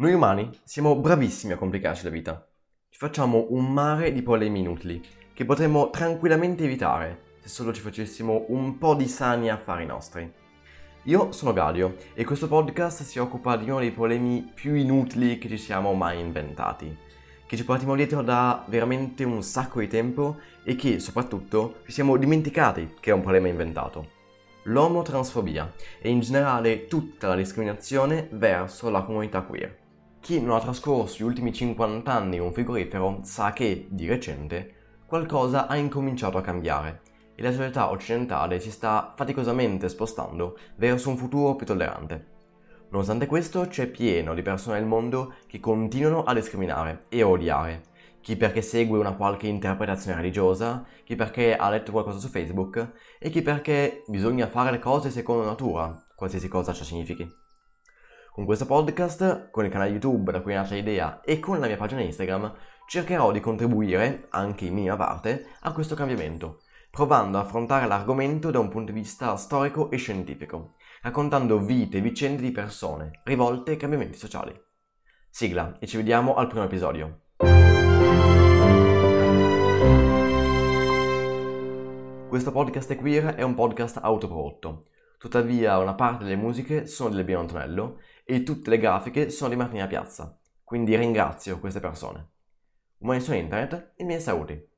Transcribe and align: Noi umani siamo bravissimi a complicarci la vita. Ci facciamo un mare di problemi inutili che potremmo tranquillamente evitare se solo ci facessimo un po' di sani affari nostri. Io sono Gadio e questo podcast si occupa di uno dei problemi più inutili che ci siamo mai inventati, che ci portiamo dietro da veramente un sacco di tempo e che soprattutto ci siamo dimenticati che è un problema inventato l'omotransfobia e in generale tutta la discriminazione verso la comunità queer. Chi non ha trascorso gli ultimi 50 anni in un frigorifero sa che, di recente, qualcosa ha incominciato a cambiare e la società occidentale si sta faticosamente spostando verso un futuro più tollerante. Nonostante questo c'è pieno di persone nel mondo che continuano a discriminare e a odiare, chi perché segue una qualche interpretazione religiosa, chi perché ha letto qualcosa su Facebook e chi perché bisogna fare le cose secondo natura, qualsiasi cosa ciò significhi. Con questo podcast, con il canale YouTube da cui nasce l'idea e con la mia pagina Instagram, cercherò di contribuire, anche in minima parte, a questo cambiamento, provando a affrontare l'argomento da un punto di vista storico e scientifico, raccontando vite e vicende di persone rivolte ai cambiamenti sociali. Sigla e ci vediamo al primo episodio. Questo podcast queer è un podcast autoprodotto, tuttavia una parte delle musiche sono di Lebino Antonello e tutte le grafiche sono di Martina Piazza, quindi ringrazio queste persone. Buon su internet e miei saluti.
Noi 0.00 0.14
umani 0.14 0.48
siamo 0.64 0.96
bravissimi 0.96 1.52
a 1.52 1.58
complicarci 1.58 2.04
la 2.04 2.08
vita. 2.08 2.48
Ci 2.88 2.98
facciamo 2.98 3.48
un 3.50 3.70
mare 3.70 4.12
di 4.12 4.22
problemi 4.22 4.60
inutili 4.60 4.98
che 5.34 5.44
potremmo 5.44 5.90
tranquillamente 5.90 6.64
evitare 6.64 7.36
se 7.40 7.50
solo 7.50 7.70
ci 7.70 7.82
facessimo 7.82 8.46
un 8.48 8.78
po' 8.78 8.94
di 8.94 9.06
sani 9.06 9.50
affari 9.50 9.84
nostri. 9.84 10.32
Io 11.02 11.32
sono 11.32 11.52
Gadio 11.52 11.96
e 12.14 12.24
questo 12.24 12.48
podcast 12.48 13.02
si 13.02 13.18
occupa 13.18 13.58
di 13.58 13.68
uno 13.68 13.80
dei 13.80 13.90
problemi 13.90 14.50
più 14.54 14.72
inutili 14.72 15.36
che 15.36 15.50
ci 15.50 15.58
siamo 15.58 15.92
mai 15.92 16.18
inventati, 16.18 16.96
che 17.44 17.56
ci 17.58 17.64
portiamo 17.66 17.94
dietro 17.94 18.22
da 18.22 18.64
veramente 18.68 19.24
un 19.24 19.42
sacco 19.42 19.80
di 19.80 19.86
tempo 19.86 20.38
e 20.64 20.76
che 20.76 20.98
soprattutto 20.98 21.82
ci 21.84 21.92
siamo 21.92 22.16
dimenticati 22.16 22.94
che 23.00 23.10
è 23.10 23.12
un 23.12 23.20
problema 23.20 23.48
inventato 23.48 24.16
l'omotransfobia 24.64 25.72
e 26.00 26.10
in 26.10 26.20
generale 26.20 26.86
tutta 26.86 27.28
la 27.28 27.34
discriminazione 27.34 28.28
verso 28.32 28.90
la 28.90 29.02
comunità 29.02 29.40
queer. 29.40 29.88
Chi 30.20 30.38
non 30.38 30.54
ha 30.54 30.60
trascorso 30.60 31.16
gli 31.18 31.26
ultimi 31.26 31.50
50 31.50 32.12
anni 32.12 32.36
in 32.36 32.42
un 32.42 32.52
frigorifero 32.52 33.20
sa 33.22 33.54
che, 33.54 33.86
di 33.88 34.06
recente, 34.06 34.74
qualcosa 35.06 35.66
ha 35.66 35.76
incominciato 35.76 36.36
a 36.36 36.42
cambiare 36.42 37.00
e 37.34 37.42
la 37.42 37.50
società 37.50 37.90
occidentale 37.90 38.60
si 38.60 38.70
sta 38.70 39.14
faticosamente 39.16 39.88
spostando 39.88 40.58
verso 40.76 41.08
un 41.08 41.16
futuro 41.16 41.56
più 41.56 41.64
tollerante. 41.64 42.26
Nonostante 42.90 43.26
questo 43.26 43.66
c'è 43.66 43.86
pieno 43.86 44.34
di 44.34 44.42
persone 44.42 44.78
nel 44.78 44.86
mondo 44.86 45.34
che 45.46 45.58
continuano 45.58 46.22
a 46.22 46.34
discriminare 46.34 47.06
e 47.08 47.22
a 47.22 47.26
odiare, 47.26 47.84
chi 48.20 48.36
perché 48.36 48.60
segue 48.60 48.98
una 48.98 49.14
qualche 49.14 49.46
interpretazione 49.46 50.18
religiosa, 50.18 50.84
chi 51.02 51.16
perché 51.16 51.56
ha 51.56 51.70
letto 51.70 51.92
qualcosa 51.92 52.18
su 52.18 52.28
Facebook 52.28 52.92
e 53.18 53.30
chi 53.30 53.40
perché 53.40 54.04
bisogna 54.06 54.46
fare 54.48 54.70
le 54.70 54.80
cose 54.80 55.10
secondo 55.10 55.44
natura, 55.44 56.06
qualsiasi 56.14 56.46
cosa 56.46 56.74
ciò 56.74 56.84
significhi. 56.84 57.48
Con 58.32 58.44
questo 58.44 58.64
podcast, 58.64 59.50
con 59.50 59.64
il 59.64 59.72
canale 59.72 59.90
YouTube 59.90 60.30
da 60.30 60.40
cui 60.40 60.54
nasce 60.54 60.76
l'idea 60.76 61.20
e 61.20 61.40
con 61.40 61.58
la 61.58 61.66
mia 61.66 61.76
pagina 61.76 62.00
Instagram, 62.00 62.54
cercherò 62.86 63.32
di 63.32 63.40
contribuire, 63.40 64.28
anche 64.30 64.66
in 64.66 64.74
minima 64.74 64.94
parte, 64.94 65.46
a 65.62 65.72
questo 65.72 65.96
cambiamento, 65.96 66.60
provando 66.92 67.38
a 67.38 67.40
affrontare 67.40 67.88
l'argomento 67.88 68.52
da 68.52 68.60
un 68.60 68.68
punto 68.68 68.92
di 68.92 69.00
vista 69.00 69.34
storico 69.34 69.90
e 69.90 69.96
scientifico, 69.96 70.74
raccontando 71.02 71.58
vite 71.58 71.98
e 71.98 72.00
vicende 72.00 72.42
di 72.42 72.52
persone 72.52 73.20
rivolte 73.24 73.72
ai 73.72 73.76
cambiamenti 73.76 74.16
sociali. 74.16 74.56
Sigla 75.28 75.76
e 75.80 75.88
ci 75.88 75.96
vediamo 75.96 76.36
al 76.36 76.46
primo 76.46 76.64
episodio. 76.64 77.22
Questo 82.28 82.52
podcast 82.52 82.94
queer 82.94 83.34
è 83.34 83.42
un 83.42 83.54
podcast 83.54 83.98
autoprodotto, 84.00 84.84
tuttavia 85.20 85.76
una 85.76 85.94
parte 85.94 86.24
delle 86.24 86.36
musiche 86.36 86.86
sono 86.86 87.10
di 87.10 87.16
Lebino 87.16 87.40
Antonello 87.40 87.98
e 88.30 88.44
tutte 88.44 88.70
le 88.70 88.78
grafiche 88.78 89.28
sono 89.28 89.50
di 89.50 89.56
Martina 89.56 89.88
Piazza, 89.88 90.38
quindi 90.62 90.94
ringrazio 90.94 91.58
queste 91.58 91.80
persone. 91.80 92.28
Buon 92.96 93.20
su 93.20 93.34
internet 93.34 93.94
e 93.96 94.04
miei 94.04 94.20
saluti. 94.20 94.69